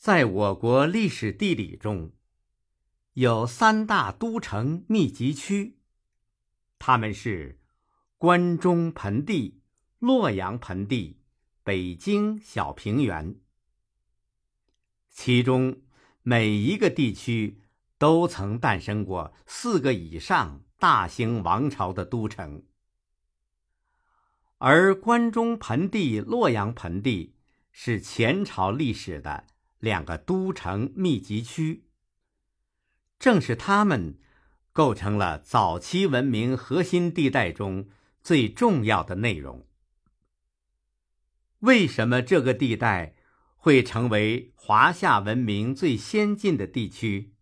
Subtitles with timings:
[0.00, 2.12] 在我国历史地理中，
[3.12, 5.76] 有三大都城密集区，
[6.78, 7.60] 它们是
[8.16, 9.60] 关中盆地、
[9.98, 11.20] 洛阳盆地、
[11.62, 13.36] 北京小平原。
[15.10, 15.82] 其中
[16.22, 17.60] 每一个地区
[17.98, 22.62] 都曾诞生过四个以上大型王朝的都城，
[24.56, 27.34] 而关中盆地、洛阳盆地
[27.70, 29.44] 是前朝历史的。
[29.80, 31.86] 两个都城密集区，
[33.18, 34.18] 正是它们
[34.72, 37.88] 构成了早期文明核心地带中
[38.22, 39.66] 最重要的内容。
[41.60, 43.14] 为什么这个地带
[43.56, 47.34] 会成为华夏文明最先进的地区？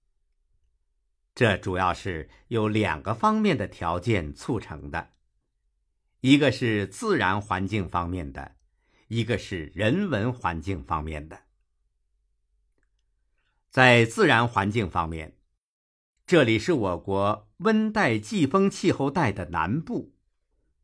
[1.34, 5.10] 这主要是由两个方面的条件促成的，
[6.20, 8.56] 一个是自然环境方面的，
[9.08, 11.47] 一个是人文环境方面的。
[13.70, 15.36] 在自然环境方面，
[16.26, 20.14] 这里是我国温带季风气候带的南部，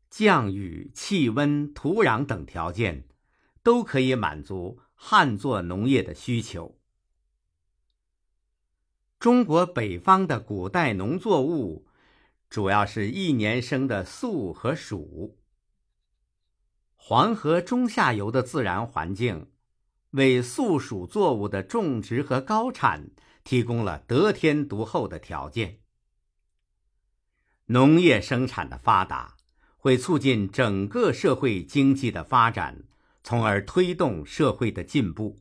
[0.09, 3.07] 降雨、气温、土壤等条件
[3.63, 6.79] 都可以满足旱作农业的需求。
[9.17, 11.87] 中国北方的古代农作物
[12.49, 15.33] 主要是一年生的粟和黍，
[16.95, 19.51] 黄河中下游的自然环境。
[20.15, 23.11] 为粟黍作物的种植和高产
[23.43, 25.79] 提供了得天独厚的条件。
[27.67, 29.35] 农业生产的发达
[29.77, 32.83] 会促进整个社会经济的发展，
[33.23, 35.39] 从而推动社会的进步。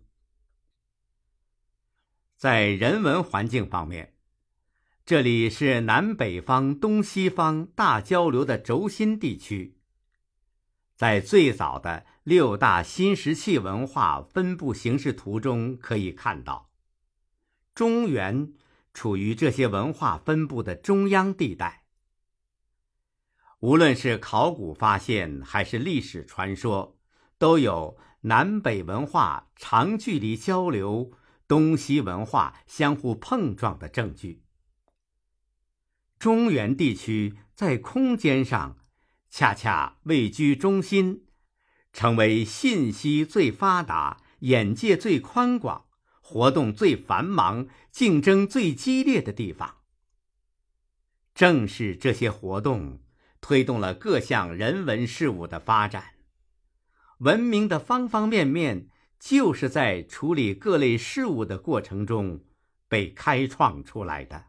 [2.36, 4.14] 在人文环境方面，
[5.06, 9.78] 这里是南北方、东西方大交流的轴心地区。
[10.95, 16.70] 在最早的六大新石器文化分布形式图中可以看到，
[17.75, 18.55] 中原
[18.94, 21.84] 处于这些文化分布的中央地带。
[23.61, 26.96] 无论是考古发现还是历史传说，
[27.36, 31.12] 都有南北文化长距离交流、
[31.46, 34.42] 东西文化相互碰撞的证据。
[36.18, 38.79] 中原地区在空间上。
[39.36, 41.24] 恰恰位居中心，
[41.94, 45.84] 成为信息最发达、眼界最宽广、
[46.20, 49.77] 活动最繁忙、竞争最激烈的地方。
[51.34, 53.00] 正是这些活动，
[53.40, 56.14] 推动了各项人文事物的发展。
[57.18, 58.88] 文明的方方面面，
[59.20, 62.40] 就是在处理各类事物的过程中
[62.88, 64.46] 被开创出来的。